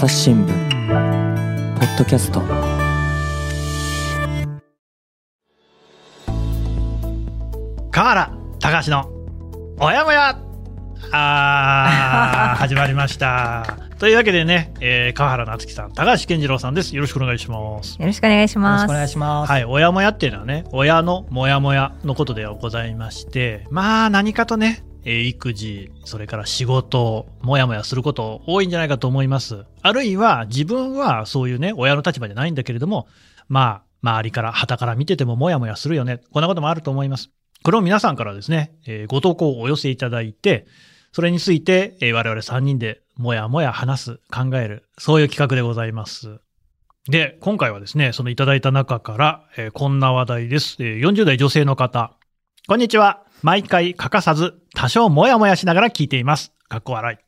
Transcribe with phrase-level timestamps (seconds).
[0.00, 2.40] 朝日新聞ポッドキャスト。
[7.90, 9.10] 河原隆の
[9.78, 10.40] おやもや。
[11.12, 13.76] あー 始まりました。
[13.98, 16.96] というわけでね、えー、川原夏樹さん高橋健次郎さんです。
[16.96, 18.00] よろしくお願いします。
[18.00, 18.80] よろしくお願いします。
[18.84, 19.52] よろしくお願いします。
[19.52, 29.64] はい、親もやっていうのはね、親のもやもやのことではございまして、まあ何かとね、えーえ育児、それから仕事、もやもやすること多いんじゃないかと思います。
[29.82, 33.08] あるいは自分はそういうね、親の立場じゃないんだけれども、
[33.48, 36.20] まあ、周りから、旗から見ててももやもやするよね。
[36.32, 37.30] こんなこともあると思います。
[37.62, 40.66] これを皆さんからですね、えーご投稿をお寄せいただいて、
[41.12, 46.40] それについて、えー我々3人でもやもや話す、考える、そういう企画でございます。
[47.08, 52.12] で、今回はですね、そのいただいた中から、えーこんな話題です、えー40代女性の方。
[52.68, 53.24] こんにちは。
[53.42, 56.52] 毎回欠かさず、多少もやもやしながら聞いています。
[56.68, 57.18] かっこ笑い。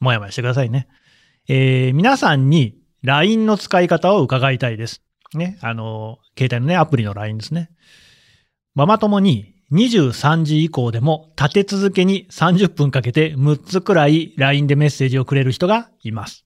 [0.00, 0.88] もやもやしてくださいね。
[1.48, 5.02] えー皆さんに LINE の使い方を伺いたいです。
[5.34, 7.70] ね、あの、携帯のね、アプリの LINE ですね。
[8.74, 16.44] ママ友に23時以降でも立て続けに30分かけて6つくらい LINE でメッセージをくれる人がいます。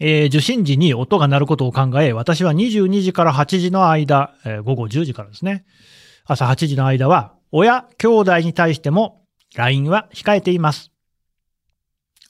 [0.00, 5.64] えー受信時に音が鳴ることを考え、私は22時から8時の間、えー午後10時からですね、
[6.26, 9.22] 朝8時の間は、親、兄弟に対しても
[9.58, 10.92] LINE は控えています。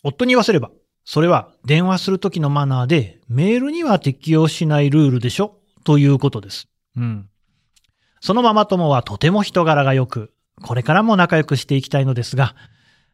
[0.02, 0.70] 夫に言わせれば、
[1.04, 6.68] それは電話するときのマナーで、メールには適用しないルールでしょということです。
[6.96, 7.28] うん。
[8.20, 12.56] そのママ友はとても人柄が良く、これからも仲良くしていきたいのですが、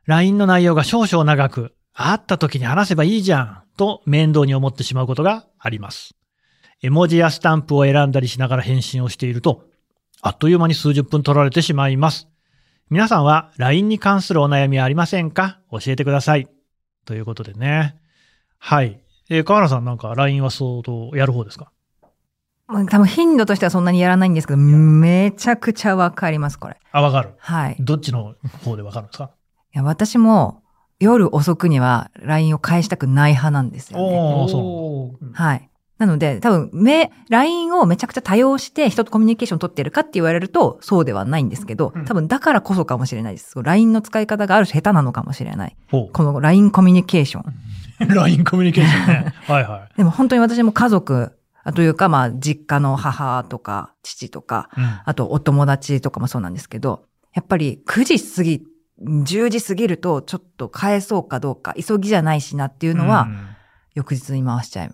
[0.07, 6.15] LINE の内容が少々長く、会った時に話せばいいじゃん、と面倒に思ってしまうことがあります。
[6.81, 9.65] 絵文字やスタンプを選んだりしながら返信をしていると、
[10.23, 12.29] あっという間に数十分取られてしまいます。
[12.95, 15.59] 皆さんは LINE に関するお悩みはありませんか？
[15.73, 16.49] 教えてください。
[17.05, 17.97] ということでね。
[18.57, 19.01] はい。
[19.29, 21.73] えー、河原さんなんか LINE は相当やる方ですか？
[22.69, 26.77] まあ多分頻度としてはそんなにやらないんですけど、めちゃくちゃわかります、これ。
[26.93, 27.31] あ、わかる。
[27.39, 27.77] はい。
[27.77, 29.33] いどっちの方でわかるんですか？
[29.73, 30.63] や私も
[31.01, 34.05] 夜遅くには LINE を返したくない派なんですよね。
[34.05, 35.69] おー、そうはい。
[36.07, 43.55] なので、多分、め、LINE をめちゃくちゃ多用して人とコミュニケーションを取ってるかって言われると、そうではないんですけどうん、多分だからこそかもしれないです。
[43.63, 45.77] LINE の使い方がある種下手なのかもしれない。
[45.91, 47.45] ほこの LINE コミュニケーション。
[48.11, 48.15] う。
[48.15, 49.35] LINE コミュニケーションね。
[49.49, 49.97] はいはい。
[49.97, 51.33] でも本当に私も家族、
[51.63, 55.01] あというか、まあ、実家の母とか、父とか、うん。
[55.05, 57.05] あとお友達とかもそうなんですけど、
[57.35, 58.67] やっぱり9時過ぎ、
[59.03, 63.47] 10時過ぎるとちょっと返そうかどうか、急ぎじゃないしなっていうのは、うん
[63.95, 64.91] 翌日に回しちゃっ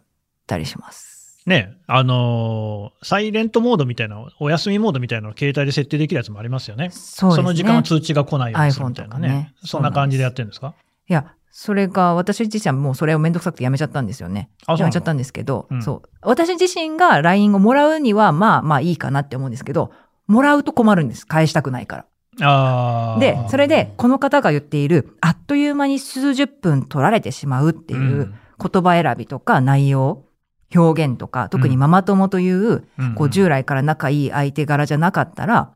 [0.50, 1.40] たりします。
[1.46, 6.90] ね、あのーサイレントモードみたいな、お休みモードみたいなのを携帯で設定できるやつもありますよね。
[6.92, 7.42] そね。
[7.42, 9.28] の時間は通知が来ないようにするみたいなね。
[9.28, 10.74] かねそんな感じでやってるんですか？
[11.08, 14.50] いや、それが私自身はもうそれをめんどくさくてやめちゃったんですよね。
[14.68, 16.08] やめちゃったんですけど、うんそう。
[16.20, 19.92] 私自身が LINE をもらうには、まあまあいいかなって思うんですけど、
[20.26, 21.26] もらうと困るんです。
[21.26, 22.04] 返したくないか
[22.38, 22.46] ら。
[22.46, 23.18] ああ。
[23.18, 28.32] で、それで、この方が言っている、あっという間に数十分取られてしまうっていう
[28.62, 30.22] 言葉選びとか内容、
[30.74, 35.74] 表現とか、特にママ友という、うん、こう従来から仲いい相手柄じゃなかったら、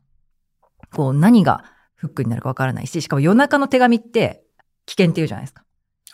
[0.93, 1.63] こう何が
[1.95, 4.43] フックになるかわからないし、しかも夜中の手紙って
[4.85, 5.65] 危険って言うじゃないですか。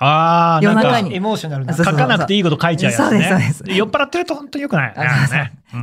[0.04, 1.76] ああ、夜中にエモーショナルな。
[1.76, 3.06] 書かなくていいこと書いちゃうやつね。
[3.10, 4.96] そうですそうです酔っ払ってると本当に良くない。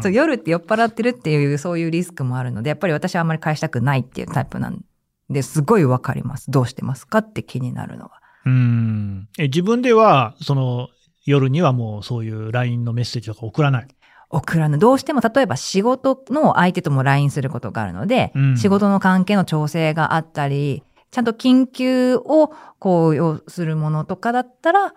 [0.02, 4.82] そう夜って酔っ払ってるっていう、そういうリスクもあるので、やっぱり私はあんまり返したくないっていうタイプなん
[5.30, 6.50] で、すごいわかります。
[6.50, 8.20] どうしてますかって気になるのは。
[8.46, 9.28] うん。
[9.38, 10.88] え、自分では、その、
[11.28, 13.88] 夜にはもうそういう LINE のメッセージとか送らない。
[14.30, 14.78] 送らぬ。
[14.78, 24.94] どうしても、例えば仕事の相手とも LINE することがあるので、うん仕事の関係の調整があったり、ちゃんと緊急をこう要するものとかだったら、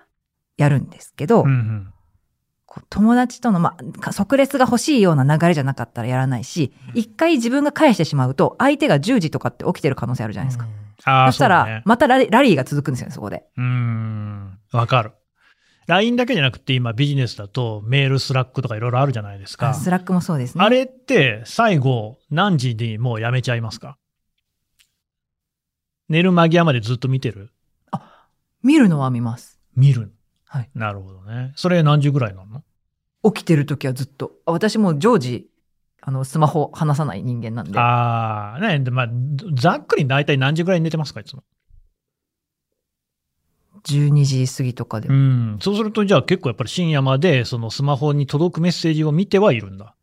[0.58, 1.94] やるんですけど、うんうん。
[2.90, 10.68] 友達との、まあ、即列が欲しいような流れじゃなかったらやらないし、一回自分が返してしまうと、相手が10時とかって起きてる可能性あるじゃないですか。
[11.03, 13.44] ああ、そしたら、またラリーが続くんですよね、そこで。
[13.58, 14.59] うーん。
[14.72, 15.12] わかる。
[15.92, 19.74] LINE だけじゃなくて今ビジネスだとメール、 Slack とかいろいろあるじゃないですか。
[19.74, 20.64] スラックもそうですね。
[20.64, 23.98] あれって最後何時にもうやめちゃいますか？
[26.08, 27.52] 寝る間際までずっと見てる？
[28.64, 29.60] 見るのは見ます。
[29.76, 30.14] 見る。
[30.46, 30.70] はい。
[30.76, 31.52] なるほどね。
[31.58, 32.64] それ何時ぐらいなの？
[33.34, 34.32] 起きてる時はずっと。
[34.46, 35.50] あ私もう常時、
[36.00, 37.78] あの、スマホ離さない人間なんで。
[37.78, 39.10] ああ、ね、でまあ、
[39.56, 41.44] ざっくり大体何時ぐらいに寝てますかいつも？
[43.86, 45.13] 12時過ぎとかでう。
[45.13, 45.57] ん。
[45.62, 49.95] そうするとじゃあ結構やっぱり深夜までそのスマホに届くメッセージを見てはいるんだ。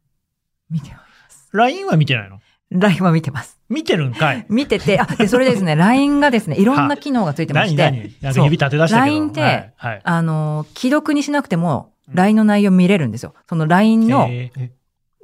[0.71, 1.49] 見てます。
[1.53, 2.41] LINE は見てないの
[2.71, 3.59] ？LINE は見てます。
[3.69, 4.47] 見てるんかい。
[4.49, 9.17] 見てて、あ、で、それでですね、 LINE がですね、いろんな機能がついてまし何て、何なんか指立て出したけど。
[9.17, 13.35] LINE ってはいはいあの、既読にしなくても、LINE の内容見れるんですよ。
[13.49, 14.71] その LINE の、えー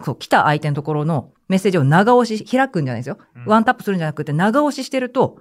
[0.02, 3.18] そう、来た相手のところのメッセージを長押し、開くんじゃないですよ。
[3.36, 5.38] うんワンタップするんじゃなくて、長押ししてると、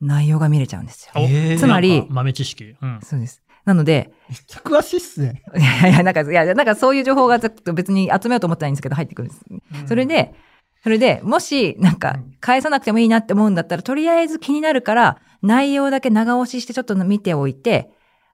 [0.00, 1.12] 内容が見れちゃうんですよ。
[1.16, 2.74] おえーつまり豆知識。
[2.80, 3.00] うん。
[3.02, 3.42] そうです。
[3.64, 5.42] なので、めっちゃ詳しいっすね。
[5.56, 9.44] いやいや、なんか、いや、なんかそういう情報がずっと別に集めようと思ってないんですけど、入ってくるんです。
[9.86, 10.34] それで、
[10.82, 17.90] それで、もし、なんか、返さなくてもいいなって思うんだったら、とりあえず気になるから、内容だけ長押ししてちょっと見ておいて、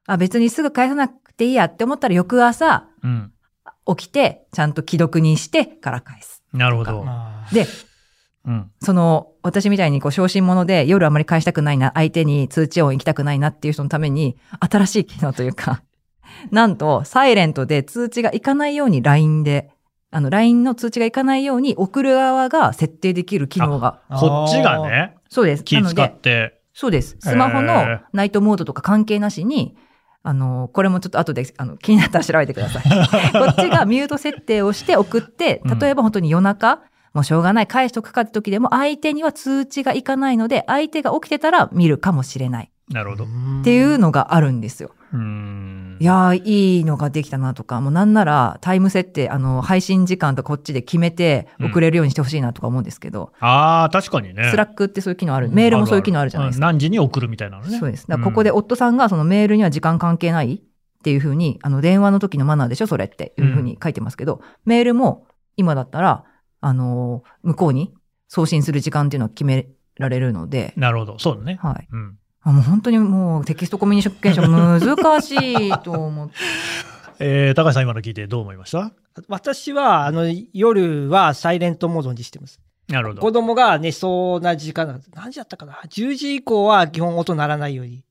[0.07, 3.33] あ、別にすぐ返さなくていいやって思ったら、翌朝、うん。
[3.97, 6.43] 起きて、ちゃんと既読にしてから返す。
[6.53, 7.03] なるほど。
[7.03, 7.67] まあで、
[8.47, 8.71] うん。
[8.81, 15.83] その、私みたいにこう、小心者で夜あまり返したくないな、相手に通知音行きたくないなっていう人のために、新しい機能というか、
[16.51, 19.71] なんと、サイレントで通知が行かないように LINE で、
[20.11, 24.01] あの、LINE の通知が行かないように送る側が設定できる機能が。
[24.09, 25.65] こっちがね、そうです。
[25.65, 26.61] 気使って。
[26.73, 27.17] そうです。
[27.21, 29.77] スマホへのーナイトモードとか関係なしに、
[30.23, 32.83] あの、これもちょっと後で、あの、気になったら調べてください。
[33.33, 36.81] こっちがミュート設定をして送って、うん例えば本当に夜中、
[37.17, 43.25] もうしょうがない、返しとくかって時でも、相手には通知がいかないので、相手が起きてたら見るかもしれないなるほど。
[43.25, 43.27] う
[43.63, 44.91] っていうのがあるんですよ。
[45.99, 54.51] いやー、いいのができたなとか、もうなんならタイム設定、あの、配信時間とこっちで決めて送れるようにしてほしいなとか思うんですけど、ああ、確かにね。
[54.51, 56.67] Slack ってそういう機能ある、メールもそういう機能あるじゃないですか。
[56.67, 57.79] うん何時に送るみたいなのね。
[57.79, 58.07] そうです。
[58.07, 65.27] だここで夫さんがそのメールには時間関係ないっていうふうに、あの電話の時のマナーでしょそれっていうふうに書いてますけど、メールも
[65.57, 66.25] 今だったら、
[66.61, 67.95] あのー向こうに
[68.29, 69.69] 送信する時間っていうのを決め
[69.99, 71.19] られるので、なるほど。
[71.19, 71.59] そうだね。
[71.63, 71.89] はい。
[71.93, 72.19] うん。
[72.43, 76.35] あもう本当にもうテキストコミュニケーション難しいと思って。
[77.19, 78.93] えー、高橋さん今の聞いてどう思いました？
[79.29, 82.61] 私は、あの、夜はサイレントモードにしてます。
[82.89, 83.23] なるほど。
[83.23, 88.05] 子供が寝そうな時間なんです何時だったかな ?10 時以降は基本音鳴らないように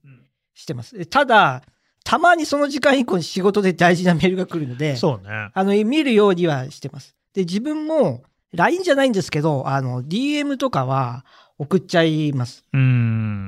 [0.54, 1.06] してます。
[1.06, 1.62] ただ、
[2.04, 5.50] たまにその時間以降に仕事で大事なメールが来るので、そうね。
[5.54, 7.14] あの、見るようにはしてます。
[7.32, 8.24] で、自分も
[8.56, 11.24] LINE じゃないんですけど、あの、DM とかは
[11.58, 12.64] 送っちゃいます。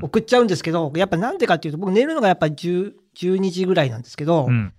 [0.02, 4.72] 送っちゃうんですけど、やっぱなんでかっていうと、僕寝るのがやっぱ10 12時ぐらいなんですけど、うん。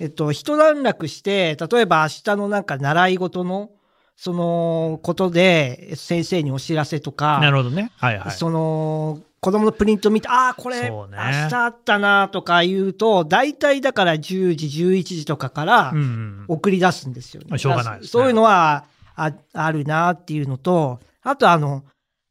[0.00, 3.70] えっと、一段落して、例えば明日のなんか習い事の、
[4.16, 7.92] そのことで先生にお知らせとか、なるほどね。
[7.96, 8.30] はいはい。
[8.32, 16.44] その、子供のプリント見て、ああ、これ、ね明日あったなとか言うと、大体だから10時、11時とかからうんうん。
[16.48, 17.58] 送り出すんですよね。
[17.58, 18.84] しょうがないねそういうのは
[19.16, 21.84] ああるなっていうのと、あとあの、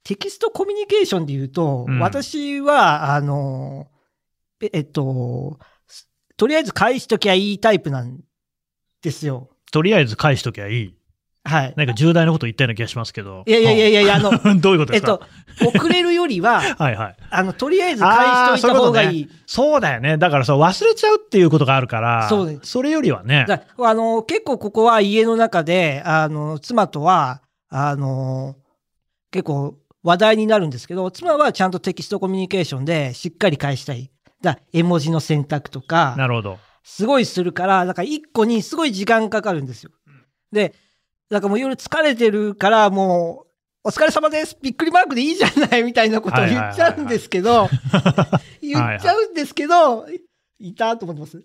[0.03, 3.87] テキストコミュニケーションで言うと、うん私は、あの、
[4.61, 5.59] ええっと、
[6.37, 8.19] とりあえず返しときゃいいタイプなん
[9.01, 9.49] ですよ。
[9.71, 11.00] とりあえず返しときゃいい。
[11.43, 11.73] はい。
[11.75, 13.43] なんか重大なこと言ったような気がしますけど。
[13.47, 15.19] いやいやいやいやいや、あの、 どういうことですか？
[15.61, 17.15] えっと、遅れるよりは、 はいはい。
[17.31, 19.29] あの、とりあえず返しといた方がいい。
[19.47, 20.17] そうだよね。
[20.17, 23.45] だからそう忘れちゃうっていうことがあるから、そうですそれよりはね。
[23.47, 28.55] だあの、結構ここは家の中で、あの、妻とは、あの、
[29.31, 34.11] 結構話題になるんですけど、妻はちゃんとテキストコミュニケーションでしっかり返したい。
[34.43, 36.59] だ絵文字の選択とか、なるほど。
[36.83, 39.91] すごいするから、だから一個にすごい時間かかるんですよ。
[40.51, 40.73] で、
[41.31, 44.57] だからもう夜疲れてるから、もう、お疲れ様です。
[44.61, 47.69] びっくりマークでいいじゃないみたいなことを言っちゃうんですけど、
[48.61, 50.05] 言っちゃうんですけど、
[50.59, 51.41] いたと思ってます。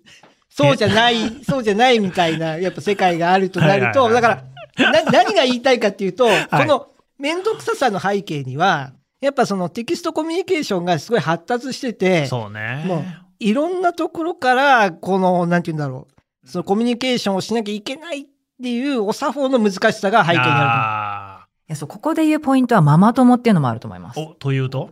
[0.51, 4.43] そうじゃない、そうじゃないみたいな、やっぱ世界があるとなると、だか
[4.77, 6.47] ら、な何が言いたいかっていうと、 い。
[6.51, 12.83] この面倒くささの背景には、やっぱそのテキストコミュニケーションがすごい発達してて、そうね。
[12.87, 13.05] もう
[13.39, 16.09] いろんなところから、この、なんて言うんだろ
[16.45, 18.27] う、そのコミュニケーションをしなきゃいけないっ
[18.63, 24.21] ていうお作法の難しさが背景にああいや、そう、ここで言うポイントはママ友っていうのもあると思います。
[24.21, 24.91] ーお、というと？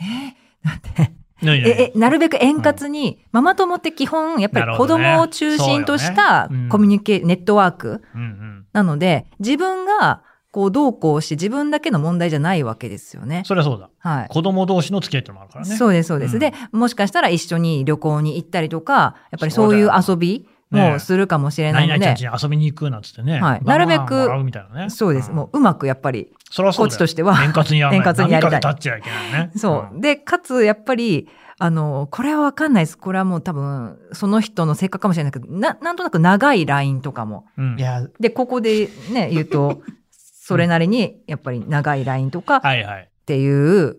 [0.00, 1.12] えー、なんて。
[1.42, 8.66] え、え、なるべく円滑に、ママ友って基本、やっぱり子供を中心としたコミュニケ、ネットワークうんうん。
[8.72, 13.42] なので、自分が、こう、どうこうして自分だけの問題じゃないわけですよね。
[13.44, 13.90] それはそうだ。
[13.98, 14.28] はい。
[14.30, 15.76] 子供同士の付き合いってのもあるからね。
[15.76, 16.34] そうです、そうです。
[16.34, 23.40] うんで、もしかしたら一緒に旅行に行ったりとか、やっぱりそういう遊びねもするかもしれないので何々ちゃん、ちに遊びに行くなんつってね。
[23.40, 24.90] はいなるべくもらうみたいなね。
[24.90, 25.30] そうです。
[25.30, 27.98] んもううまくやっぱり、そそこっちとしては円滑にやらない。
[27.98, 29.52] 円滑にやりたい波風立っちゃいけないね。
[29.56, 30.00] そう。
[30.00, 32.98] で、かつ、やっぱり、あの、これはわかんないです。
[32.98, 37.46] これはもう多分、その人の性格かもしれないけど、な、なんとなく長いラインとかも。
[37.56, 37.76] うん。
[38.20, 43.10] で、ここでね、言うと、 それなりに、やっぱり長いラインとかっはいはい。
[43.24, 43.96] ていう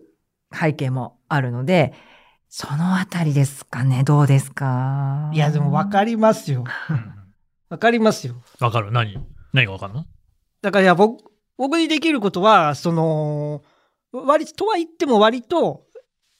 [0.54, 1.92] 背景もあるので、
[2.48, 4.04] そのあたりですかね。
[4.04, 5.30] どうですか？
[5.34, 6.64] いや、でも分かりますよ。
[6.90, 7.14] うん
[7.70, 8.42] 分かりますよ。
[8.60, 8.90] わかる？
[8.90, 9.18] 何？
[9.52, 10.06] 何がわかるの？
[10.62, 11.22] だからいや、僕、
[11.58, 13.62] 僕にできることは、その、
[14.10, 15.84] 割とは言っても割と、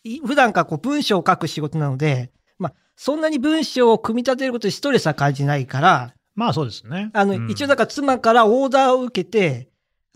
[0.05, 7.11] い普段からこう文章を書く仕事なので、まあ、そんなに文章を組み立てることでストレスは感じないから、まあそうですね。
[7.13, 9.69] あの、うん一応だから妻からオーダーを受けて、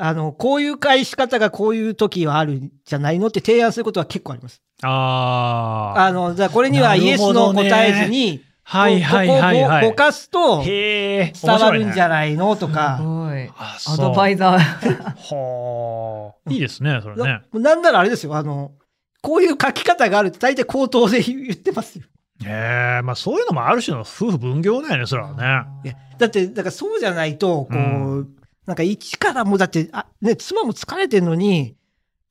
[0.04, 4.61] あの、こういう返し方がこういう時はあるんじゃないのって提案することは結構あります。
[4.82, 6.06] ああ。
[6.06, 9.87] あの、じゃあこれにはイエスの答えずに、はいはいはいはい。
[9.88, 11.32] ぼかすとへえ。
[11.40, 12.99] 伝わるんじゃいないのとすか。
[13.00, 13.49] ごい。
[13.56, 14.59] あアドバイザー。
[14.59, 16.50] はあ。
[16.52, 17.42] いいですね、それね。
[17.54, 18.73] ななんならあれですよ、あの、
[19.21, 22.04] こういう書き方があるって大体口頭で言ってますよ。
[22.44, 25.64] へえ、まあそういうのもある種の夫婦分業だよね、それはね。
[25.85, 31.76] いやだって、だからそうじゃないと、こう、うんなんか一からもうだって、あ、ね、妻も疲れてるのに、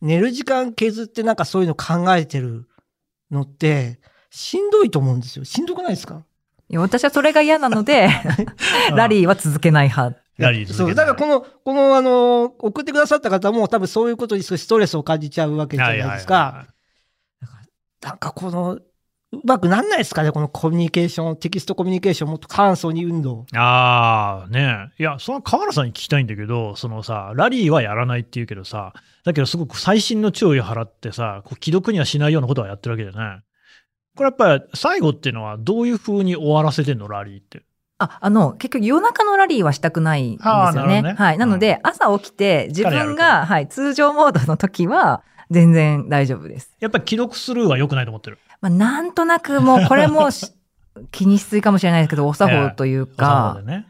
[0.01, 2.67] 寝る時間削ってなんかそういうの考えてる
[3.29, 5.45] のって、しんどいと思うんですよ。
[5.45, 6.23] しんどくないですか？
[6.69, 8.09] いや私はそれが嫌なので、
[8.95, 10.17] ラリーは続けない派。
[10.37, 10.95] ラリー続けそう。
[10.95, 16.33] だからこの、このあの、送ってくださった方も多分そういうことに少しストレスを感じちゃうわけじゃないですはいはいか。
[16.35, 16.67] は
[18.01, 18.79] なんかこの、
[19.33, 23.45] うまくなんないですかねこのコミュニケーション、テキストコミュニケーションもっと簡素に運動。
[23.51, 25.01] いああ、ねえ。
[25.01, 33.41] いや、その河原さんに聞きたいんだけど、そのさ、ラリーはやらないって言うけどさ、だけどすごく細心の注意を払ってさ、こう既読にはしないようなことはやってるわけじゃない。
[34.17, 37.63] これやっぱり最後っていうのはどういう風に終わらせてんの、ラリーって。
[37.99, 41.01] あ、あの、結局夜中のラリーはしたくないんですよね。
[41.03, 41.37] ねはい。
[41.37, 46.75] なので、朝起きて自分が、はい、通常モードの時は全然大丈夫です。
[46.79, 48.39] やっぱり既読スルーは良くないと思ってる。
[48.61, 50.51] まあ、なんとなくもう、これもし
[51.11, 53.87] 気にしすぎかもしれないですけど、お作法というかで、ね。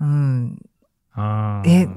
[0.00, 0.58] うん。
[1.16, 1.88] うんえ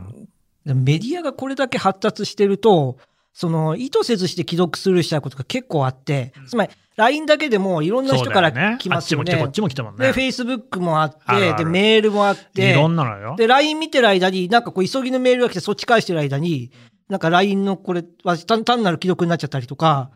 [0.65, 2.97] メディアがこれだけ発達してると、
[3.33, 9.33] その意図せずして既読スルーしちゃうことが結構あって、つまり LINE だけでもいろんな人から来ますよね。
[9.33, 10.07] あっちも来てこっちも来てもんね。
[10.07, 13.35] で、Facebook もあって、あるあるで、メールもあっいてろ、んなのよ。
[13.37, 16.71] で、LINE 見てる間に、なんかこう、急ぎのメールが来て、そっち返してる間に、
[17.09, 20.09] なんか LINE のこれは単単なる既読になっちゃったりとか、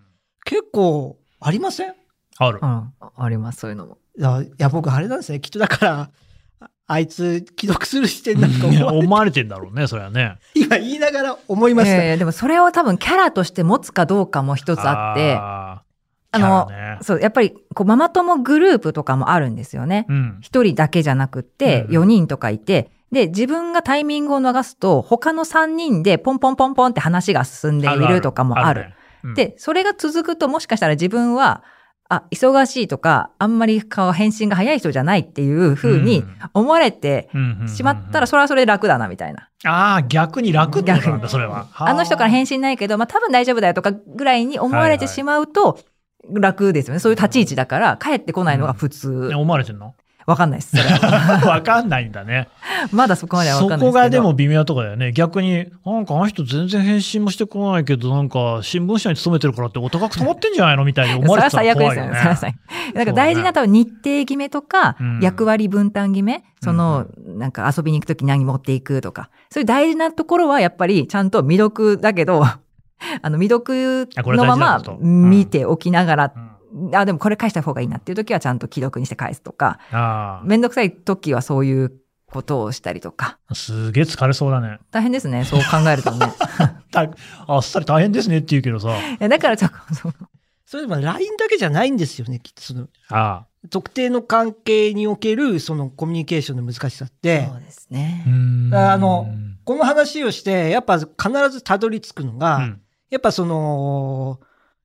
[0.45, 1.89] 結構ありません？
[1.89, 1.93] い
[2.37, 2.65] あるう。
[2.65, 2.93] ん。
[3.17, 3.97] あります、そういうのも。
[4.17, 5.39] や、いや僕あれなんですね。
[5.39, 6.09] きっとだから、
[6.59, 10.37] ああいつ既読する視点なんかいや思われ思われてんだろうね、それはね。
[10.55, 12.03] 今言いながら思いました。
[12.03, 15.83] えーでもそれを多分キャラとして持つかどうかも一つあって、あ
[16.31, 16.67] あの
[17.01, 20.05] そう、やっぱり、こう、ママ友グループとかもあるんですよね。
[20.09, 20.37] うん。
[20.41, 28.81] 一人だけじゃなくって、うん4人とかいて、で、自分がタイミングを逃すと、他の3人でポンポンポンポンって話が進んでいるとかもある。
[28.81, 31.63] ねうんで、それが続くと、もしかしたら自分は、
[32.11, 36.23] あ、忙しいとか、あんまり顔返信が早い人じゃないっていう風に
[36.55, 37.29] 思われて
[37.67, 39.49] しまったら、それはそれで楽だな、みたいな。
[39.65, 41.67] ああ、逆に楽ってことなんだ、それは。
[41.75, 45.79] あの人から変返信ないけど、まあ多分大丈夫だよとかぐらいに思われてしまうと、
[46.31, 46.99] 楽ですよね。
[46.99, 49.31] そういう立ち位置だから、帰ってこないのが普通。
[49.35, 49.93] 思われてんの？
[50.29, 50.77] わかんないです。
[51.47, 52.47] わかんないんだね。
[52.91, 53.91] まだそこまではわそかんないですけど。
[53.91, 55.11] こがでも微妙なとこだよね。
[55.11, 60.85] 逆に、なんかあの人全然返信もしてこないけど、なんか新聞社に勤めてるからってお高く止まってんじゃないの？
[60.85, 62.07] みたいに思われてたら最悪ですよね。
[62.07, 62.19] 怖いよね。
[62.19, 62.93] それは最悪。
[62.93, 72.43] だから大事な多分日程決めとか、うん役割分担決め、その、なんか遊びに行くとき何持っていくとか、そういう大事なところはやっぱりちゃんと未読だけど、
[73.21, 74.07] あの未読
[74.37, 76.48] のまま見ておきながら、うん
[76.93, 81.93] あ、でもこれ返した方がいいなっていう時はちゃんと既読にして返すとか、あめんどくさい時はそういう
[82.27, 83.39] ことをしたりとか。
[83.47, 84.79] あ、すげえ疲れそうだね。
[84.91, 86.27] 大変ですね、そう考えるとね。
[86.91, 87.09] た
[87.47, 88.89] あっさり大変ですねって言うけどさ。
[89.19, 90.13] だからちょっと、そう
[90.65, 98.29] それでも LINE だけじゃないんですよね、きっとその、あ特定の関係におけるそのコミュニケーションの難しさって、そうですねあ。
[98.29, 98.33] う。
[98.33, 99.27] んあの
[99.65, 101.09] この話をして、やっぱ必
[101.51, 104.39] ずたどり着くのが、うんやっぱその、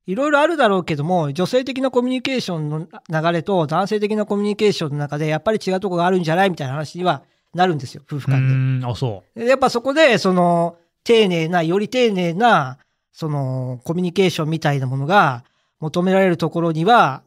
[0.07, 8.53] いろいろあるだろうけども、女性的なコミュニケーションの流れと男性的なコミュニケーションの中で、やっぱり違うところがあるんじゃないみたいな話にはなるんですよ、夫婦う間で。
[8.53, 12.77] ん、あ、そでやっぱそこで、その、丁寧な、より丁寧な、
[13.11, 15.43] その、コミュニケーションみたいなものが
[15.79, 17.23] 求められるところには、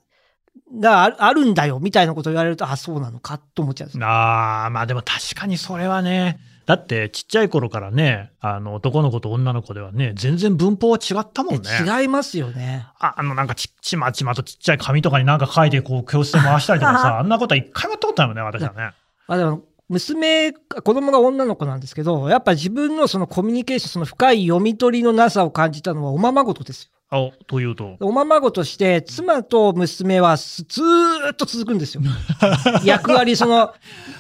[0.79, 4.03] があるあるんだよ、みたいなことを言われると、あ、そうなのか、と思っちゃうんですう。
[4.05, 11.71] ああ、まあでも確かにそれはね、だってちっちゃい頃からね、あの男の子と女の子ではね、全然文法は違ったもんね。
[11.81, 12.87] 違いますよね。
[12.99, 18.91] ああのなんかちっちまちまとちっちゃい紙とかになんか書いてこう教室で回したりとかさ、 あんなことは一回もやったことないもんね、私はね。
[19.27, 26.91] まあでも、娘、子供が女の子なんですけど、やっぱ自分のそのコミュニケーション、その深い読み取りのなさを感じたのはおままごとですよ。
[27.11, 27.97] あというと。
[28.01, 32.03] おままごとして、妻と娘はすずーっと続くんですよ。
[32.85, 33.73] 役割、その、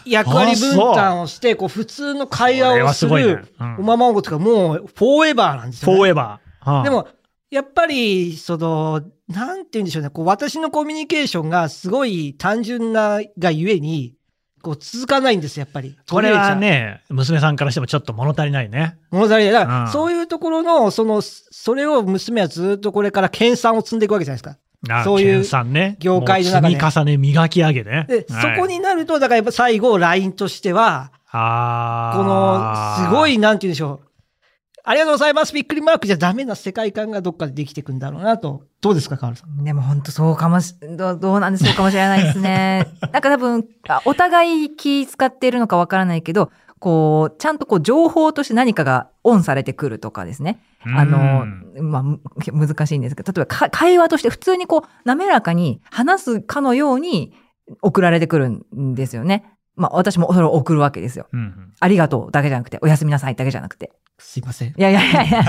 [0.07, 5.97] 役割分担をして、こう、普通の会話をするうんおままごとがもう、フォーエバーなんですよ、ね。
[5.99, 6.71] フォーエバー。
[6.71, 7.09] はあで、も、
[7.51, 14.15] やっぱり、その、なんて言うんでしょうね、こう、私のコミュニケーションがすごい単純ながゆえに、
[14.69, 15.97] ここう続かないんですよ、やっぱり。
[16.09, 18.99] これはね、娘さんからしてもちょっと物足りないね。
[19.11, 19.17] う。
[19.17, 19.53] 物足りない。
[19.53, 24.59] だから、うんそういうところの、その、それを娘はずっとこれから研鑽を積んでいくわけじゃないですか。
[24.95, 25.45] あそういう。
[25.99, 28.07] 業界の中でもう積み重ね、磨き上げね。
[28.09, 33.35] で、はいそこになると、だからやっぱ最後、LINE としては、あこの、すごい。
[33.35, 34.08] い、なんて言うんでしょう。
[34.89, 38.63] ありがとうございます、びっくりマークじゃダメな世界観がどっかでできていくんだろうなと。
[38.81, 39.63] どうですか、河原さん？
[39.63, 42.87] でも本当そうかもし、どうどうなんでそうかもしれないですね。
[43.13, 50.59] なんか多分、あお互い気使っているのかわからないけど、こう、ちゃんとこう情報として何かがオンされてくるとかですね。
[50.87, 51.45] あの、
[51.83, 52.21] まあ、む
[52.67, 57.35] 難しいんですけど、例えばか会話として普通にこう、滑らかに話すかのように
[57.83, 59.53] 送られてくるんですよね。
[59.79, 61.27] まあ、私もそれを送るわけですよ。
[61.33, 63.93] うんうんありがとうだけじゃなくて、おやすみなさいだけじゃなくて。
[64.19, 64.71] すいません。
[64.71, 65.45] いやいやいやいや。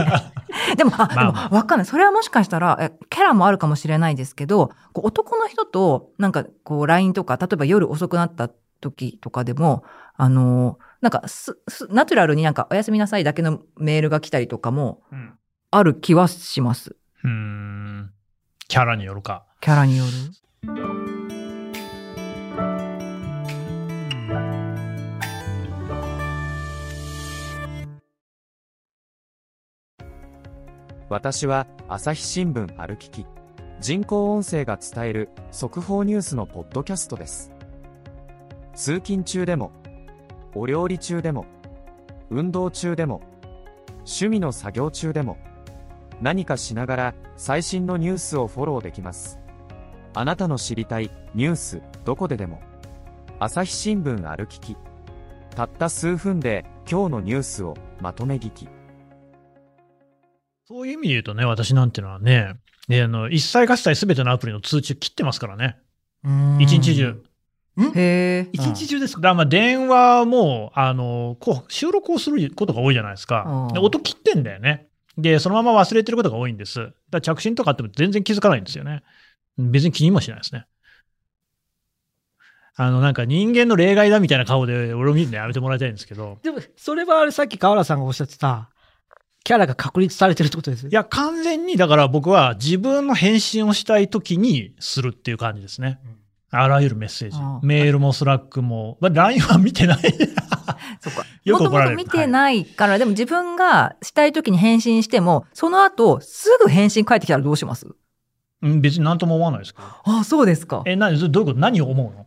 [0.77, 1.85] でも、あ、まあでも、わかんない。
[1.87, 9.83] それはもしかしたら、えキャラもあるかもしれないですけど、こう男の人と、なんか、こう、LINE とか、例えば夜遅くなった時とかでも、
[10.15, 15.33] あの、なんかす、す、ナチュラルになんか、おやすみなさいだけのメールが来たりとかも、うん
[15.71, 16.95] ある気はします。
[17.23, 18.11] うーん。
[18.67, 19.45] キャラによるか。
[19.61, 20.05] キャラによ
[20.65, 21.18] る？
[31.09, 33.25] 私は朝日新聞歩きき
[33.79, 37.51] 人工音声が伝える速報ニュースのポッドキャストです。
[38.75, 39.71] 通勤中でも
[40.53, 41.47] お料理中でも
[42.29, 43.21] 運動中でも
[43.99, 45.37] 趣味の作業中でも
[46.21, 49.39] 何かしながら最新のニュースをフォローできます。
[50.13, 52.61] あなたの知りたいニュースどこででも
[53.39, 54.77] 朝日新聞歩きき
[55.55, 58.69] たった数分で今日のニュースをまとめ聞き。
[60.69, 62.53] そういう意味で言うとね、私なんてのはね、
[62.87, 65.79] ねあの一切合切すべてのアプリの通知切ってますからね。
[66.59, 67.23] 一日中。
[67.95, 68.49] へえ。
[68.53, 73.71] 一日中ですか、だからまあ電話も、あの、こう、収録をすることが多いじゃないですかう。
[73.71, 74.89] んで音切ってんだよね。
[75.17, 76.91] で、そのまま忘れてることが多いんです。
[77.09, 79.01] だ着信とかあっても全然気づかないんですよね。
[79.57, 80.67] 別に気にもしないですね。
[82.75, 86.37] あの、なんか人間の例外だみたいな顔で俺を見るのやめてもらいたいんですけど。
[86.43, 88.69] でも、それはあれさっき河原さんがおっしゃってた、
[89.43, 95.99] キャラが確立されてるってことですよいや、完全に、だから僕は自分の返信をしたいときにするっていう感じですね。
[96.51, 97.57] あらゆるメッセージあ。
[97.57, 98.97] あメールもスラックも。
[99.01, 99.99] まあ、LINE は見てない。
[100.99, 101.23] そっか。
[101.45, 107.87] よもとく怒られるもと見てないから、でも自分がしたい時に返信しても、その後、すぐ返信返ってきたらどうします？
[108.61, 109.87] うん別に何とも思わないですけど。
[110.03, 110.81] あ、そうですか。
[110.85, 111.59] え、な、どういうこと？
[111.59, 112.25] 何を思うの？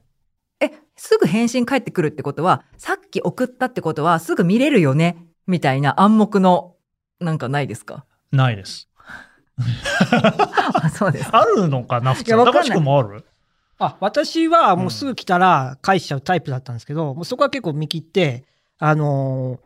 [0.61, 5.16] え、すぐ返信返ってくるってことは、さっき送ったってことは、すぐ見れるよね？
[5.48, 6.71] みたいな暗黙の、
[7.22, 8.04] なんかないですか？
[8.30, 8.88] ないです。
[10.12, 11.40] あ、そうですか。
[11.42, 12.30] あるのかな普通。
[12.30, 13.24] いやわかんない高橋君もある？
[13.78, 18.44] あ、私はもうすぐ来たら返しちゃうタイプだったんですけど、もうそこは結構見切って、
[18.78, 19.58] あのー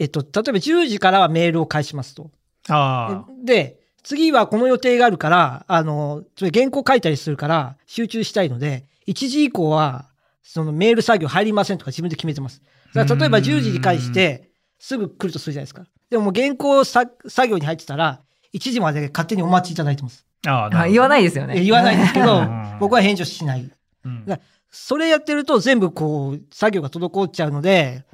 [0.00, 2.30] えっと、例えば10時からはメールを返しますと。
[2.68, 3.30] ああ。
[3.44, 10.06] で、次はこの予定があるから、あの、それ原稿書いたりするから集中したいので、1時以降は、
[10.42, 12.62] そのメール作業入りませんとか自分で決めてます。
[12.94, 15.84] だから例えばうーん10時に返して、すぐ来るとするじゃないですか。
[16.10, 18.20] でももう原稿さ作業に入ってたら、
[18.52, 20.26] 1時まで勝手にお待ちいただいてます。
[20.46, 21.08] あああ言わい。
[21.10, 21.54] ないですよね。
[21.58, 23.70] え言わないんですけどうん、僕は返事をしない。
[24.04, 24.40] うんだ
[24.72, 28.04] それやってると全部こう、作業が滞っちゃうので、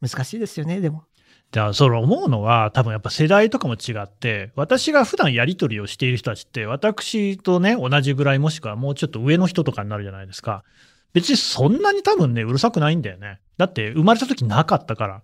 [0.00, 1.04] 難しいですよね、でも。
[1.52, 10.64] じゃあ、それ思うのは、多分やっぱ世代とかも違って、私が普段やり取りをしている人たちって、私とね、同じぐらいもしくはもうちょっと上の人とかになるじゃないですか。
[11.12, 13.40] 別にそんなに多分ね、うるさくないんだよね。
[13.56, 15.22] だって生まれた時なかったから。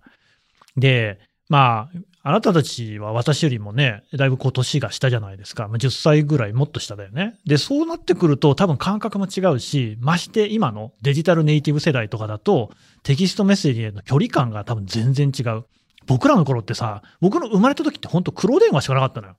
[0.77, 5.67] で、まあ、あなたたちは私よりもね、だいぶこう年が下じゃないですか。
[5.67, 7.37] ま10歳ぐらいもっと下だよね。
[7.45, 12.71] で、そうなってくると多分感覚も違うし、まして今のデジタルネイティブ世代とかだと、
[13.03, 15.65] テキストメッセージへの距離感が多分全然違う。
[16.07, 19.35] 僕らの頃ってさ、僕の生まれた時って本当黒電話しかなかったのよ。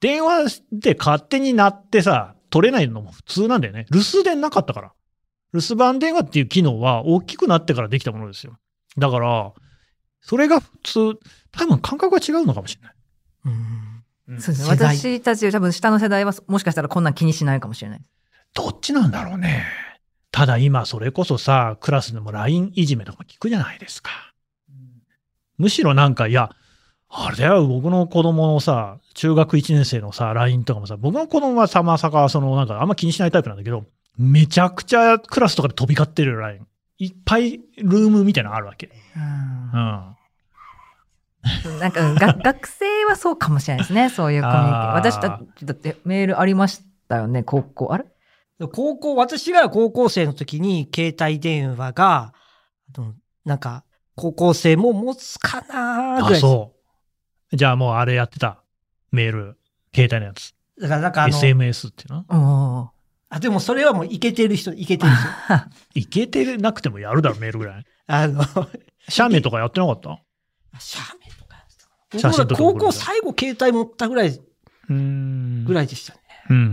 [0.00, 3.84] 電話で勝手に鳴ってさ、取れないのも普通なんだよね。
[3.90, 4.92] 留守電なかったから。
[5.52, 8.56] 留守番電話っていう機能は大きくなってからできたものですよ。
[8.96, 9.52] だから、
[10.20, 11.18] それが普通、
[11.52, 12.94] 多分感覚が違うのかもしれない。
[13.46, 14.68] うんそうですね。
[14.68, 18.00] 私たち多分下の世代はもしかしたらこんなん気にしないかもしれない。
[18.52, 19.64] どっちなんだろうね。
[20.30, 24.34] ただ今それこそさ、クラスでも LINE いじめとか聞くじゃないですか。
[25.56, 26.50] むしろなんか、いや、
[27.08, 33.86] あれだよ、僕の子供のさ、中学1年生のさ、LINE とかもさ、僕の子供はさまさか、そのなんかあんま気にしないタイプなんだけど、
[34.18, 36.66] めちゃくちゃクラスとかで飛び交ってるよ LINE。
[36.98, 38.90] いっぱいルームみたいなのあるわけ。
[39.16, 40.16] うん。
[41.78, 44.10] なんかが 学生はそうかもしれないですね。
[44.10, 44.90] そういうコミュニケーション。
[44.90, 47.92] あー私たちだってメールありましたよね、高校。
[47.92, 48.04] あれ？
[48.72, 52.34] 高校、私が高校生の時に携帯電話が、
[53.44, 53.84] なんか、
[54.16, 56.40] 高校生も持つかなーぐらいあ。
[56.40, 56.72] そ
[57.52, 57.56] う。
[57.56, 58.60] じゃあもうあれやってた。
[59.12, 59.58] メール、
[59.94, 60.54] 携帯のやつ。
[60.80, 62.24] だからなんかあの、SMS っていうの？
[62.28, 62.97] おー
[63.30, 65.28] あ、でもそれはもういけてる人、いけてる人。
[65.94, 67.84] いけてなくてもやるだろ、メールぐらい。
[68.06, 68.42] あの、
[69.08, 70.18] シャメとかやってなかった？
[70.78, 75.64] 写メとかやってたか高校最後携帯持ったぐらい、うーん。
[75.64, 76.20] ぐらいでしたね。
[76.50, 76.64] うん、うん、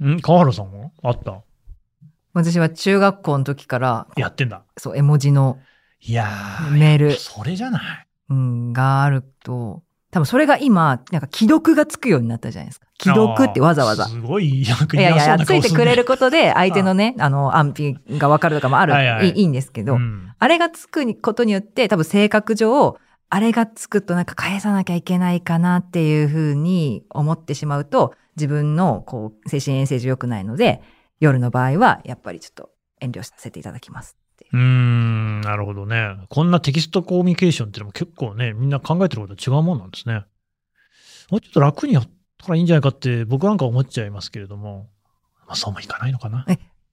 [0.00, 0.16] うん、うん。
[0.16, 1.42] ん川原さんもあった？
[2.32, 4.64] 私は中学校の時から、やってんだ。
[4.76, 5.60] そう、絵文字の、
[6.00, 6.70] いやー。
[6.70, 8.06] メールそれじゃない？
[8.30, 12.86] うん、があると、多分それが今、なんか既読がつくようになったじゃないですか。
[13.00, 14.06] 既読ってわざわざ。
[14.06, 17.72] すごい嫌ないやいやいや、 ついてくれることで、相手のね、あの、安
[18.08, 20.32] 否がわかるとかもある、はいはいいいんですけど、うん。
[20.38, 30.82] あれがつくことによって、多分性格上、あれがつくとなんか返さなきゃいけないかなっていうふうに思ってしまうと、自分のこう精神衛生上良くないので、
[31.20, 32.70] 夜の場合はやっぱりちょっと
[33.00, 34.16] 遠慮させていただきます
[34.52, 36.16] ううーん、なるほどね。
[36.28, 40.24] こんなテキストコミュニケーションっていうのも結構ね、みんな考えてること違うもんなんですね。
[41.30, 42.08] もうちょっと楽にやっ
[42.38, 44.88] たらいいんじゃないかって僕なんか思っちゃいますけれども、
[45.46, 46.44] まあそうもいかないのかな。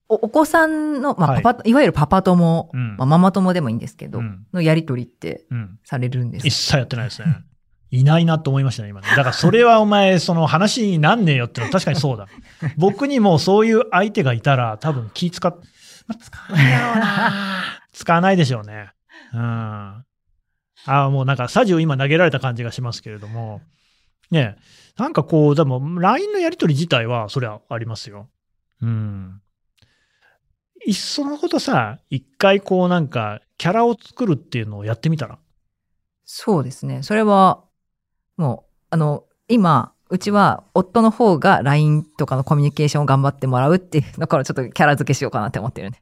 [0.09, 5.79] おお子さんの、まあ、はいパパ、い、わゆるパパ友、うんまあ、ママ友でもいいんですけど、うんのやりとりってうん。
[5.83, 7.43] されるんです一切やってないですね。
[7.89, 9.07] いないなと思いましたね、今ね。
[9.07, 12.27] だからそれはお前、その話になんねえよってのは確かにそうだ。
[12.77, 15.57] 僕にもそういう相手がいたら多分気使っ、
[16.07, 17.63] まあ、使わないだろうな。
[17.93, 18.91] 使わないでしょうね。
[19.33, 19.41] うん。
[19.41, 20.05] あ
[20.85, 23.61] あ、もうなんかサジを今投げられた感じがしますけれども。
[24.29, 24.61] ねえ
[24.97, 28.29] なんかこう、でも LINE のやり取り自体はそれはありますよ。
[28.81, 29.41] うん。
[30.85, 35.39] いっそのことさ、一回こうなんかキャラを作るっていうのをやってみたら？
[36.25, 37.03] そうですね。
[37.03, 37.63] それは、
[38.35, 46.01] もう、あの、今、うちは夫の方が LINE とかのコミュニケーションを頑張ってもらうっていうのからちょっとキャラ付けしようかなって思ってるんで。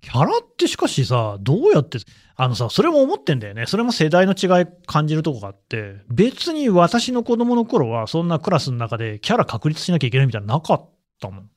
[0.00, 1.98] キャラってしかしさ、どうやって、
[2.36, 3.66] あのさ、それも思ってんだよね。
[3.66, 11.50] それも世代の違い感じるとこがあって、別に私の子供の頃はそんなクラスの中でキャラ確立しなきゃいけないみたいななかったもん。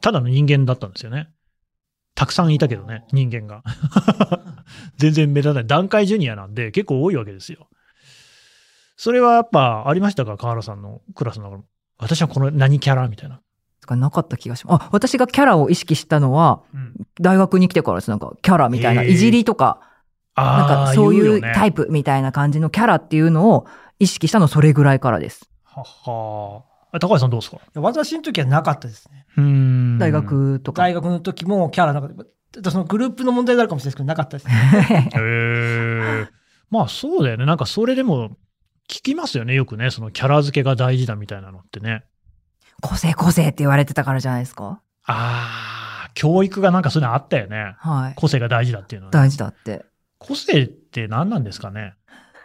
[0.00, 1.28] ただの人間だったんですよね。
[2.14, 3.62] たくさんいたけどね、人間が。
[4.96, 5.66] 全然目立たない。
[5.66, 7.68] 段階ジュニアなんで結構多いわけですよ。
[8.96, 10.36] それはやっぱありましたか？
[10.36, 11.64] 河原さんのクラスの中の。
[11.98, 13.40] 私はこの何キャラみたいな。
[13.80, 14.82] とかなかった気がします。
[14.84, 16.62] あ、私がキャラを意識したのは、
[17.20, 18.10] 大学に来てからです。
[18.10, 19.80] なんか、キャラみたいな、いじりとか、
[20.34, 21.86] なんかそういうタイプ。
[21.86, 23.66] プみたいな感じのキャラっていうのを
[23.98, 25.48] 意識したのそれぐらいからです。
[25.64, 27.58] ははあ高橋さんどうですか？
[27.74, 29.26] 私の時はなかったですね。
[29.36, 30.82] うーん大学とか。
[30.82, 32.16] 大学の時もキャラなかっ
[32.62, 32.70] た。
[32.70, 35.10] そのグループの問題になるかもしれないですけど、なかったですね。
[35.14, 36.28] へえ。
[36.70, 37.46] まあそうだよね。
[37.46, 38.30] なんかそれでも
[38.88, 39.54] 聞きますよね。
[39.54, 39.90] よくね。
[39.90, 42.04] そのキャラ付けが大事だみたいなのってね。
[42.82, 44.80] 個性個性って言われてたからじゃないですか？
[45.06, 47.74] ああ、教育がなんかそういうのあったよね。
[47.78, 48.14] はい。
[48.16, 49.84] 個性が大事だっていうのはね、大事だって。
[50.18, 51.94] 個性って何なんですかね？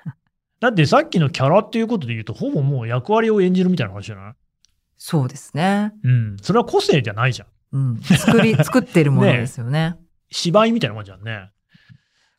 [0.59, 4.33] だってさっきのキャラっていうことで言うと、ほぼもう役割を演じるみたいな話じゃない？
[4.97, 5.93] そうですね。
[6.03, 6.37] うん。
[6.41, 7.47] それは個性じゃないじゃん。
[7.73, 7.99] うん。
[8.01, 9.95] 作り、 作ってるものですよね。
[10.31, 11.49] 芝居みたいなもんじゃんね。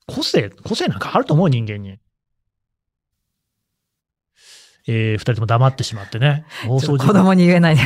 [0.06, 1.98] 個性、個性なんかあると思う人間に。
[4.86, 6.44] えー、二人とも黙ってしまってね。
[6.66, 7.82] 放送子供に言えない で。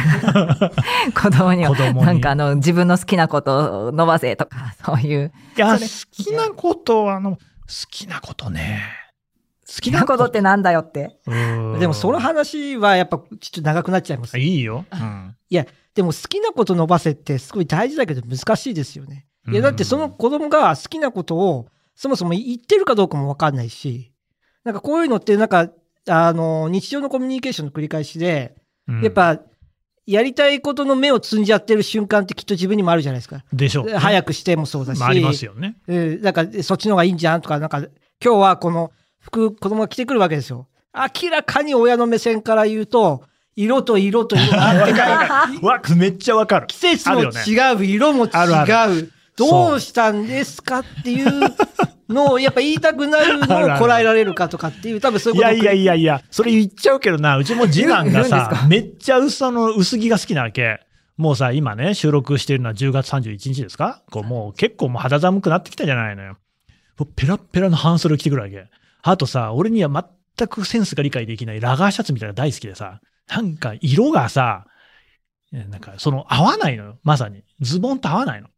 [1.15, 5.33] 子供には子供になんかあの、自分の好きなことを伸ばせとか、 そういう。
[5.57, 7.39] いや、好きなことは、あの、好
[7.91, 8.83] きなことね。
[9.69, 11.19] 好好きなことってなんだよって。
[11.81, 14.39] でもその話はやっぱちょっと長くなっちゃいます。
[14.39, 14.85] いいよ。
[14.93, 15.37] うん。
[15.97, 19.27] でも好きなこと伸ばせってすごい大事だけど難しいですよね。
[19.49, 24.13] いやうんだってその子供が好きなことをそもそも言ってるかどうかもわかんないし、
[24.63, 25.71] なんかこういうのってなんか、
[26.09, 28.55] あの、日常のコミュニケーションの繰り返しで、
[28.89, 29.41] うんやっ、ぱ、
[30.07, 33.45] やりたいことの目を積んじゃってる瞬間ってきっと自分にもあるじゃないですか。
[33.53, 33.89] でしょう。
[33.89, 35.01] 早くしてもそうだし。
[35.01, 35.77] まあ、ありますよね。
[35.89, 37.89] うんなんかそっちの方がいいんじゃんとか、なんか今
[38.21, 40.69] 日はこの服、子供が着てくるわけですよ。
[40.95, 43.25] 明らかに親の目線から言うと、
[43.57, 46.67] 色と色と色が合っわ、めっちゃわかる。
[46.69, 47.27] 季節も違
[47.77, 48.31] う、色も違う。
[48.35, 48.87] あるあ
[49.37, 51.41] どうしたんですかっていう
[52.09, 60.81] のをやっぱ言いたくなるのをこらえられるかとかっていう、多分そういうこといやいやいやいや、それ言っちゃうけどな、うちも次男がさか、めっちゃその薄着が好きなわけ。
[61.17, 64.03] もうさ、今ね、収録してるのは10月31日ですか？
[64.11, 66.37] こうもう結構もう肌寒くなってきたじゃないのよ。
[67.15, 68.67] ペラッペラの半袖着てくるわけ。
[69.03, 74.67] あとさ、俺には全くセンスが理解できないラガーシャツみたいなの大好きでさ、なんか色がさ、
[75.53, 76.99] なんかその合わないのよ。
[77.03, 77.45] まさに。
[77.61, 78.49] ズボンと合わないの。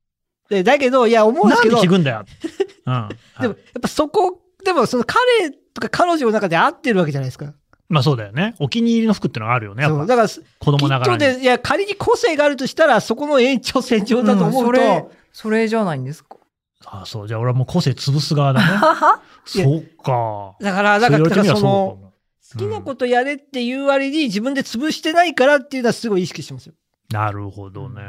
[0.48, 2.24] でだけど、いや、思うんでなんすけど、でもで着くんだよ。
[2.86, 2.92] うん。
[2.92, 3.08] や
[3.50, 7.52] っぱそこ、でもその彼とか彼女の中で合ってるわけじゃないですか。
[7.88, 8.54] まあそうだよね。
[8.58, 9.82] お気に入りの服ってのがあるよね。
[9.82, 16.36] やっぱそうだから、子供ながらで、いや、仮に個性があるとしたら、そこの延長線上だと思うと、んそれ、それじゃないんですか？
[16.84, 17.28] あそう。
[17.28, 18.66] じゃあ俺はもう個性潰す側だね。
[19.44, 20.54] そうか。
[20.60, 22.12] だから、だから、だからその、も。
[22.52, 26.74] 好きなことやれっていう割に自分で潰してないからっていうのはすごい意識してますよ。
[27.10, 28.02] なるほどね。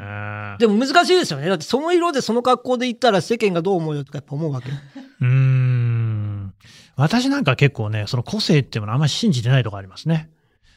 [0.59, 1.47] でも難しいですよね。
[1.47, 4.69] だってその色でその格好で行ったら世間がどう思うよとかやっぱ思うわけ。
[5.21, 6.53] うーん。
[6.97, 10.29] 私なんか結構ね、その個性っていうものあんまり信じてないとこありますね。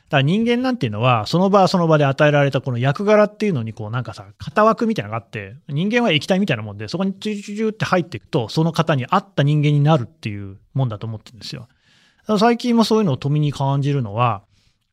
[0.08, 11.66] だから人間なんていうのは、その場その場で与えられたこの役柄っていうのにこうなんかさ、型枠みたいなのがあって、人間は液体みたいなもんで、そこにチュチュチュって入っていくと、その方に合った人間になるっていうもんだと思ってるんですよ。
[12.38, 14.42] 最近もそういうのを富に感じるのは、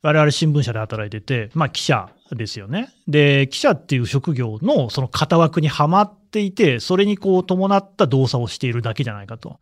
[0.01, 2.89] 我々新聞社で働いてて、まあ記者ですよね。
[3.07, 9.59] で、記者っていう職業のその型枠にはまっていて、それにこう伴った動作をしているだけじゃないかと。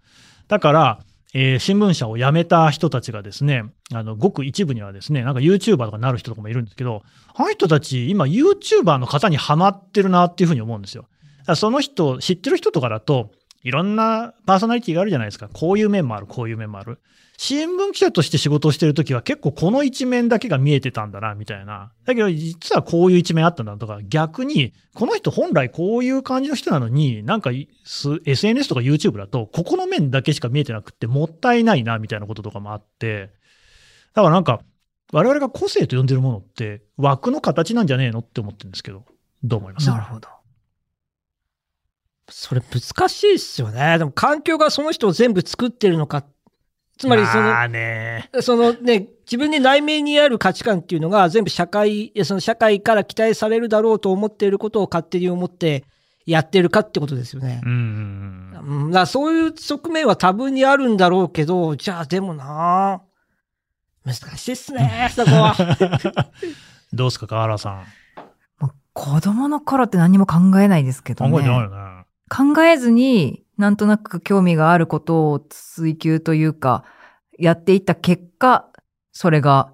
[0.47, 0.99] だから、
[1.33, 7.03] えー新聞社を辞めた人たちがですね、あの、ごく一部にはですね、なんか YouTuber とかになる人とかもいるんですけど、
[7.35, 11.07] あの人たち今 YouTuber の方にハマってるなっていうふうに思うんですよ。
[11.55, 13.31] その人、知ってる人とかだと、
[13.67, 15.49] いろんなパーソナリティがあるじゃないですか。
[15.51, 16.99] こういう面もある、こういう面もある。
[17.35, 21.91] 新聞記者として仕事をしてるときは結構この一面だけが見えてたんだな、みたいな。
[22.05, 27.51] だけど実はこういう一面あったんだとか、逆に、この人本来こういう感じの人なのに、なんか
[28.25, 33.31] SNS とか YouTube だと、ここの面だけしか見えてなくってもったいないな、みたいなこととかもあって、
[34.13, 34.61] だからなんか、
[35.11, 39.03] 我々が個性と呼んでるものって枠の形なんじゃねえのって思ってるんですけど、
[39.43, 39.89] どう思います？
[39.89, 40.27] なるほど。
[42.29, 43.97] それ難しいっすよね。
[43.97, 46.25] でも環境がその人を全部作ってるのか。
[46.97, 48.29] つまりその、まあね。
[48.41, 55.85] そのね、自分に内面にある価値観っていうのが全部社会、いやその社会から期待されるだろうと思っていることを勝手に思って
[56.25, 57.69] やってるかってことですよねう。
[57.69, 58.85] んうんうん。
[58.85, 63.01] うん、だそういう側面は多分にあるんだろうけど、じゃあでもな
[64.03, 65.55] 難しいっすね、そこは。
[66.93, 67.85] どうですか、河原さん。
[68.93, 71.31] 子供の頃って何も考えないですけどね。
[71.31, 71.96] 考えてないよね。
[72.29, 76.83] 考えずに、なんとなく興味があることを追求というか、
[77.39, 78.67] やっていった結果、
[79.11, 79.73] それが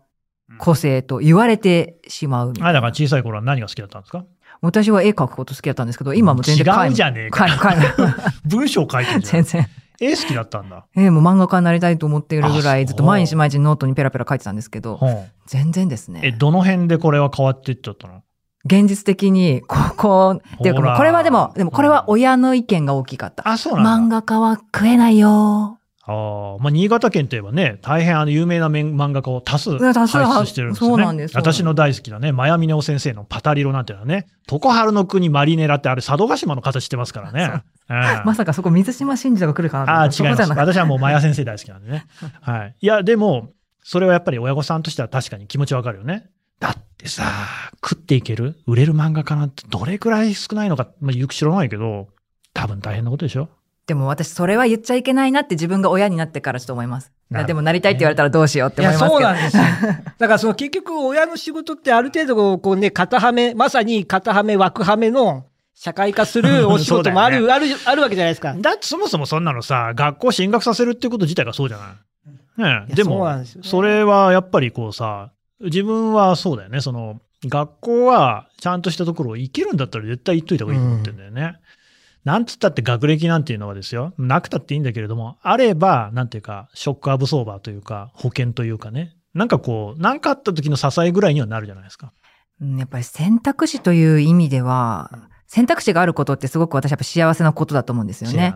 [0.58, 2.54] 個性と言われてしまう。
[2.62, 4.26] あ、だから小さい頃は何が好きだったんですか？
[4.62, 7.46] 私は絵描くこと好きだったんですけど、今も全然違うじゃねえか
[8.46, 9.20] 文章書いてる。
[9.22, 9.68] 全然。
[10.00, 10.86] 絵好きだったんだ。
[10.96, 15.00] ええもう漫画家になりたいと思っているぐらあい、ずっと毎日毎日ノートにペラペラ書いてたんですけど、
[15.48, 16.36] 全然ですえ、ね。
[16.38, 18.24] どの辺でこれは変わっていっちゃったの？
[18.66, 23.48] 現実的に、ここ、っていうかこれはでも、でもこれは親の意見が大きかった。
[23.48, 24.18] あ、そうなんだ。
[24.18, 25.80] 漫画家は食えないよ。
[26.06, 30.96] ああ、まあ、新潟県といえばね、大変あの有名な面漫画家を多数や多数輩出してるんですよね。
[30.96, 37.50] そうなんです私の大好きなね、マヤミネオ先生のパタリロなんていうのはね、常春の国マリネラってあれ佐渡島の形してますからね。
[37.54, 37.64] うん
[38.26, 40.50] まさかそこ水島新司が来るかなとああ、違います。
[40.54, 42.06] 私はもうマヤ先生大好きなんでね。
[42.42, 42.76] はい。
[42.80, 43.50] いや、でも、
[43.84, 46.30] それはやっぱり親御さんとしては確かに気持ちわかるよね。
[46.64, 47.24] だってさ、
[47.84, 48.56] 食っていける？
[48.68, 52.08] 売れる漫画家なんてどれくらい少ないのか、まあ、よく知らないけど、
[52.54, 53.50] 多分大変なことでしょ？
[53.86, 57.12] でも私それは言っちゃいけないなって自分が親になってからちょっと思います。
[57.48, 59.12] でもなりたいって言われたらどうしようって思いますけど。
[59.12, 59.64] そうなんですよ。
[60.20, 68.54] だからその結局親の仕事ってある程度こうね、型はめ、まさに型はめ、枠はめの社会化するお仕事もある、 そうある、あるわけじゃないですか。
[68.58, 72.88] だってそもそもそんなのさ、学校進学させるっていうこと自体がそうじゃない？
[72.88, 75.32] ねでもそねそれはやっぱりこうさ、
[75.64, 76.82] 自分はそうだよね。
[76.82, 81.56] その、学校はちゃんとしたところを行けるんだったら絶対行っといた方がいいと思ってんだよね。
[82.24, 84.14] なんつったって学歴なんていうのはですよ。
[84.18, 89.16] なくたっていいんだけれども、あれば、なんていうか、ショックアブソーバーというか、保険というかね。
[89.34, 92.14] なんかこう、なんかあった時の支えぐらいにはなるじゃないですか。
[92.62, 95.12] うんやっぱり選択肢という意味では、
[95.48, 98.56] 選択肢があることってすごく私はやっぱ幸せなことだと思うんですよね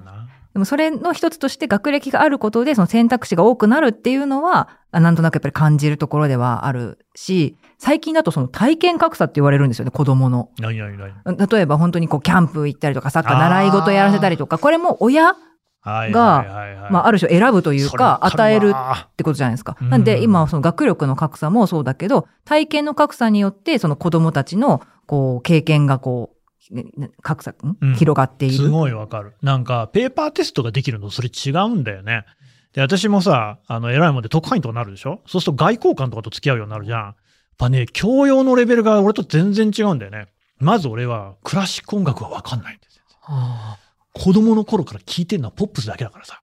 [0.58, 10.50] でもそれの一つとして学歴があることでその選択肢が多くなるっていうのは、あなんとなくやっぱり感じるところではあるし、最近だとその体験格差って言われるんですよね、子供の。
[10.58, 15.36] 何何何例えば本当にこうキャンプ行ったりとか、サッカー習い事やらせたりとか、これも親、
[15.82, 19.78] はいがまあある種選ぶというか、与えるあってことじゃないですか。
[19.80, 19.89] うん。
[19.91, 26.37] なんで今その学力の格差もそうだけど、体験の格差によってその子供たちのこう経験がこう、
[27.21, 27.56] 格差、ん？
[27.80, 28.56] うん広がっている？
[28.56, 29.36] すごいわかる。
[29.41, 32.25] なんか、ペーパーテストができるの、それ違うんだよね。
[32.73, 35.21] で、私もさ、あの、偉いもんで特派員とかなるでしょ？
[35.25, 36.99] そうすると外交官とかと付き合うようになるじゃん。
[36.99, 37.15] やっ
[37.58, 40.27] ぱね、教養のレベルが俺と全然違うんだよね。
[40.60, 43.03] まず俺は、クラシック音楽はわかんないんですよ。
[43.21, 43.77] はあ
[44.13, 46.41] 子供の頃から聴いてるのはポップスだけだからさ。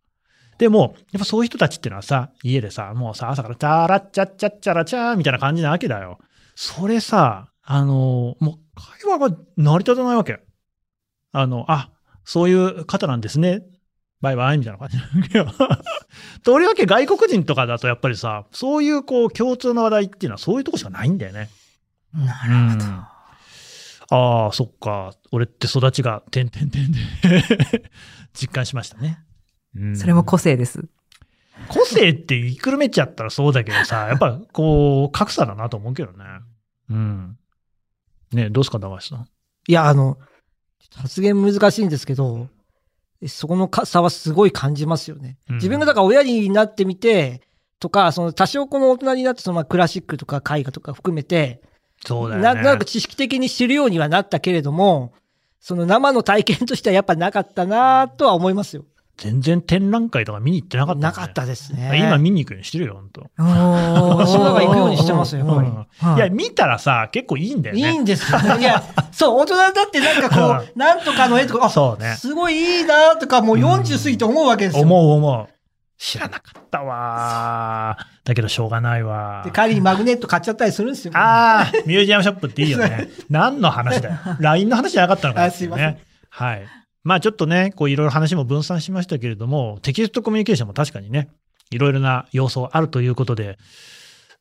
[0.58, 6.18] でも、やっぱそういう人たちってのはさ、家でさ、もうさ、朝からチャーラッチャッチャッチャラチャーみたいな感じなわけだよ。
[6.54, 10.40] それさ、あの、もう会話が成り立たないわけ。
[11.32, 11.90] あの、あ、
[12.24, 13.62] そういう方なんですね。
[14.20, 15.46] バイバイみたいな感じなんだけど。
[16.42, 21.50] とりわけ外国人とかだとやっぱりさ、そういうこう共通の話題っていうのはそういうとこしかないんだよね。
[22.14, 22.84] なるほど。
[22.84, 23.04] うん
[24.10, 25.14] ああ、そっか。
[25.32, 26.98] 俺って育ちが、てんてんてんで、
[28.34, 29.18] 実感しましたね。
[29.74, 30.84] うんそれも個性です。
[31.68, 36.24] 個性って言いくるめちゃったらそうだけどさ、やっぱこう、格差だなと思うけどね。
[36.90, 37.38] うん。
[38.34, 39.28] ねどうすか、高橋さん？
[39.66, 40.18] いや、あの、
[40.94, 42.48] 発言難しいんですけど、
[43.26, 45.38] そこのか差はすごい感じますよね。
[45.48, 47.42] うん自分がだから親になってみて、
[47.80, 51.62] とか、その多少この大人になって、そのまあクラシックとか絵画とか含めて、
[52.06, 52.44] そうだよね。
[52.44, 55.14] なんとなく知識的に知るようにはなったけれども、
[55.60, 58.84] その生の体験としてはやっぱなかったなとは思いますよ。
[59.16, 61.92] 全然展覧会とか見に行ってなかったね、なかったですね。
[61.98, 63.20] 今見に行くようにしてるよ、本当。
[63.20, 67.92] おー私もなんか行くようにしてますよやっぱりうんいや、見たらさ、結構いいんだよいね。
[67.92, 68.38] いんですよ。
[68.58, 74.82] いや、 そう、大人だってなんかこう、なんとかの絵とか、あ、そうねすごいいいなとか、もう40過ぎて思うわけですよ。
[74.82, 75.54] 思う思う。
[75.96, 77.96] 知らなかったわ。
[78.24, 79.52] だけどしょうがないわで、。
[79.52, 81.12] 帰りにマグネット買っちゃったりするんですよ。
[81.14, 83.08] ああ、ミュージアムショップっていいよね。
[83.30, 84.16] 何の話だよ。
[84.40, 86.02] LINE の話じゃなかったのかなあすいませんね。
[86.30, 86.66] はい。
[87.04, 91.28] まあちょっとね、こういろいろ話も分散しましたけれども、テキストコミュニケーションも確かにね、
[91.70, 93.58] いろいろな要素あるということで、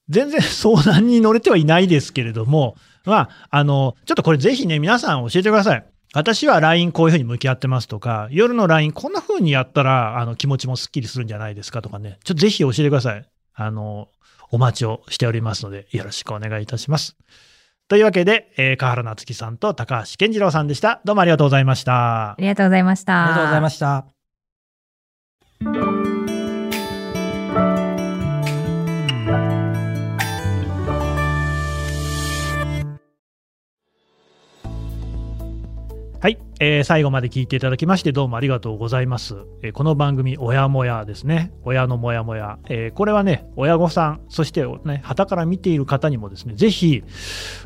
[0.10, 5.86] 全然相談に乗れてはいないですけれども、まあ、あの、ちょっとこれぜひね、皆さん教えてください。
[6.13, 13.26] 私は LINE こういうふうに向き合ってますとか、夜の LINE こんなふうにやったら、あの、気持ちもスッキリするんじゃないですかとかね、ちょっとぜひ教えてください。
[13.56, 14.10] あの、
[14.52, 17.17] お待ちをしておりますので、よろしくお願いいたします。
[17.88, 21.02] というわけで、えー、河原夏樹さんと高橋健次郎さんでした。
[21.06, 22.36] どうもありがとうございましたあ。
[22.39, 23.26] りがとうございました。
[23.26, 24.06] ありがとうございました。
[36.24, 39.36] はい、えー最後まで聞いていただきましてどうもありがとうございます。
[39.62, 41.52] えーこの番組、親もやですね。
[41.66, 42.60] 親のもやもや。
[42.70, 47.04] えーこれはね、親御さん、そしてね、旗から見ている方にもですね、ぜひ、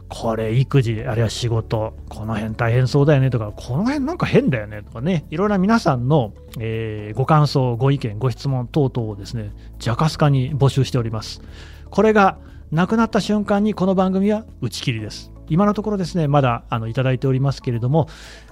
[0.09, 11.43] これ育児、あるいは仕事、この辺大変そうだよねとか、この辺なんか変だよねとかね、いろいろな皆さんの、えーご感想、ご意見、ご質問等々をですね、ジャカスカに募集しております。
[11.91, 12.39] これが
[12.71, 15.31] なくなった瞬間にこの番組は打ち切りです。
[15.49, 18.07] 今のところですね、まだあのいただいておりますけれども、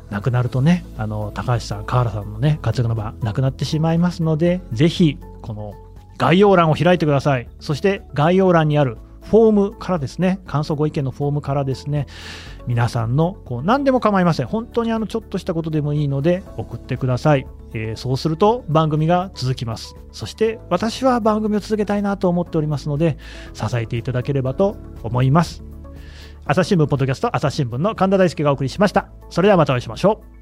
[0.09, 5.73] なくなるとね、あの高橋さん、河原さんのね、活躍の場、なくなってしまいますので、ぜひ、この
[6.17, 7.47] 概要欄を開いてください。
[7.59, 12.05] そして、概要欄にあるフォームからですね、感想ご意見のフォームからですね、
[12.67, 14.47] 皆さんのこう何でも構いません。
[14.47, 17.47] 本当にあのちょっとしたことでもいいので送ってください。
[17.73, 19.95] えーそうすると番組が続きます。
[20.11, 23.17] そして私は番組を続けたいなと思っておりますので、
[23.53, 25.63] 支えていただければと思います。
[26.47, 29.09] 朝日新聞ポッドキャスト朝日新聞の神田大輔がお送りしました。
[29.31, 30.34] それではまたお会いしましょう。